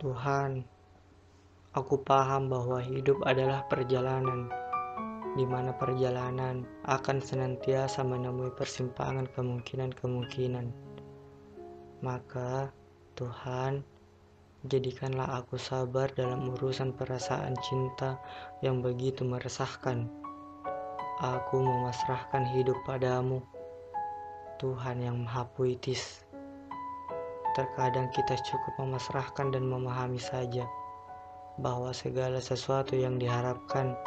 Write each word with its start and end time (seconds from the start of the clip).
Tuhan, 0.00 0.64
aku 1.76 2.00
paham 2.00 2.48
bahwa 2.48 2.80
hidup 2.80 3.20
adalah 3.28 3.68
perjalanan, 3.68 4.48
di 5.36 5.44
mana 5.44 5.76
perjalanan 5.76 6.64
akan 6.88 7.20
senantiasa 7.20 8.00
menemui 8.00 8.48
persimpangan 8.56 9.28
kemungkinan-kemungkinan. 9.36 10.72
Maka, 12.00 12.72
Tuhan, 13.12 13.84
jadikanlah 14.64 15.36
aku 15.36 15.60
sabar 15.60 16.08
dalam 16.16 16.48
urusan 16.48 16.96
perasaan 16.96 17.52
cinta 17.60 18.16
yang 18.64 18.80
begitu 18.80 19.20
meresahkan. 19.28 20.08
Aku 21.20 21.60
memasrahkan 21.60 22.48
hidup 22.56 22.80
padamu, 22.88 23.44
Tuhan 24.56 25.04
yang 25.04 25.20
Maha 25.28 25.44
Puitis. 25.52 26.24
Terkadang 27.50 28.06
kita 28.14 28.38
cukup 28.46 28.78
memasrahkan 28.78 29.50
dan 29.50 29.66
memahami 29.66 30.22
saja 30.22 30.62
bahwa 31.58 31.90
segala 31.90 32.38
sesuatu 32.38 32.94
yang 32.94 33.18
diharapkan 33.18 33.98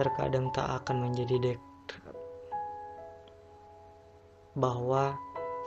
terkadang 0.00 0.48
tak 0.56 0.64
akan 0.64 1.10
menjadi 1.12 1.36
dekat. 1.52 2.14
Bahwa 4.56 5.12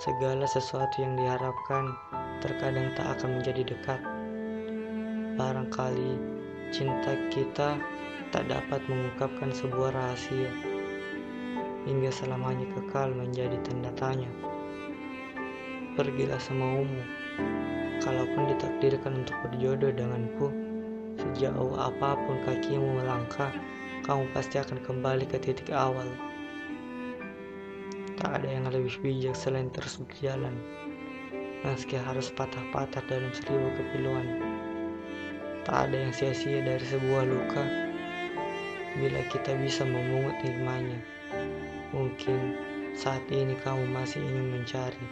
segala 0.02 0.50
sesuatu 0.50 1.00
yang 1.00 1.14
diharapkan 1.16 1.94
terkadang 2.42 2.92
tak 2.98 3.08
akan 3.20 3.40
menjadi 3.40 3.62
dekat. 3.62 4.02
Barangkali 5.38 6.18
cinta 6.74 7.14
kita 7.30 7.78
tak 8.34 8.50
dapat 8.50 8.82
mengungkapkan 8.90 9.54
sebuah 9.54 9.94
rahasia 9.94 10.50
hingga 11.86 12.10
selamanya 12.10 12.66
kekal 12.74 13.14
menjadi 13.14 13.56
tanda 13.62 13.94
tanya. 13.94 14.30
Pergilah 15.94 16.42
semaumu, 16.42 17.06
kalaupun 18.02 18.50
ditakdirkan 18.50 19.22
untuk 19.22 19.38
berjodoh 19.46 19.94
denganku, 19.94 20.50
sejauh 21.22 21.78
apa 21.78 22.18
pun 22.18 22.42
kakimu 22.50 22.98
melangkah, 22.98 23.54
kamu 24.02 24.26
pasti 24.34 24.58
akan 24.58 24.82
kembali 24.82 25.30
ke 25.30 25.38
titik 25.38 25.70
awal. 25.70 26.10
Tak 28.18 28.42
ada 28.42 28.50
yang 28.50 28.66
lebih 28.74 28.90
bijak 29.06 29.38
selain 29.38 29.70
terus 29.70 30.02
berjalan, 30.02 30.58
meski 31.62 32.02
harus 32.02 32.34
patah-patah 32.34 33.06
dalam 33.06 33.30
seribu 33.30 33.70
kepiluan. 33.78 34.42
Tak 35.62 35.94
ada 35.94 36.10
yang 36.10 36.14
sia-sia 36.18 36.66
dari 36.66 36.82
sebuah 36.90 37.30
luka, 37.30 37.64
bila 38.98 39.22
kita 39.30 39.54
bisa 39.62 39.86
memungut 39.86 40.42
hikmahnya. 40.42 40.98
Mungkin 41.94 42.58
saat 42.94 43.26
ini 43.34 43.58
kamu 43.66 43.90
masih 43.90 44.22
ingin 44.22 44.54
mencari 44.54 45.06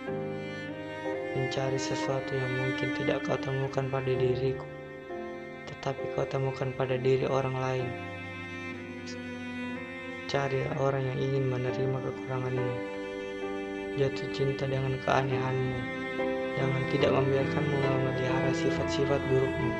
mencari 1.31 1.79
sesuatu 1.79 2.35
yang 2.35 2.51
mungkin 2.59 2.91
tidak 2.99 3.23
kau 3.23 3.39
temukan 3.39 3.87
pada 3.87 4.11
diriku, 4.11 4.67
tetapi 5.71 6.03
kau 6.11 6.27
temukan 6.27 6.75
pada 6.75 6.99
diri 6.99 7.23
orang 7.23 7.55
lain. 7.55 7.87
Cari 10.27 10.63
orang 10.79 11.03
yang 11.11 11.19
ingin 11.19 11.45
menerima 11.51 11.97
kekuranganmu. 12.07 12.75
Jatuh 13.99 14.29
cinta 14.31 14.63
dengan 14.63 14.95
keanehanmu. 15.03 15.79
Jangan 16.55 16.83
tidak 16.91 17.11
membiarkanmu 17.15 17.77
memelihara 17.79 18.51
sifat-sifat 18.55 19.19
burukmu. 19.31 19.71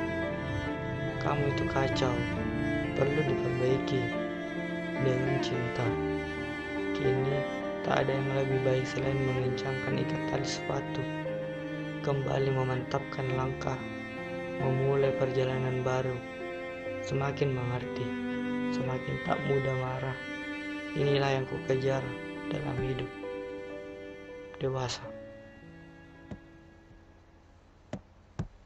Kamu 1.20 1.52
itu 1.52 1.64
kacau, 1.68 2.16
perlu 2.96 3.20
diperbaiki 3.28 4.02
dengan 5.04 5.36
cinta. 5.44 5.86
Kini 6.96 7.41
tak 7.92 8.08
ada 8.08 8.16
yang 8.16 8.32
lebih 8.40 8.56
baik 8.64 8.88
selain 8.88 9.20
mengencangkan 9.20 10.00
ikat 10.00 10.22
tali 10.32 10.48
sepatu 10.48 11.04
kembali 12.00 12.48
memantapkan 12.48 13.36
langkah, 13.36 13.76
memulai 14.64 15.12
perjalanan 15.20 15.84
baru, 15.84 16.16
semakin 17.04 17.52
mengerti, 17.52 18.08
semakin 18.72 19.20
tak 19.28 19.36
mudah 19.44 19.76
marah. 19.76 20.16
Inilah 20.96 21.36
yang 21.36 21.44
ku 21.44 21.60
kejar 21.68 22.00
dalam 22.48 22.80
hidup 22.80 23.12
dewasa. 24.56 25.04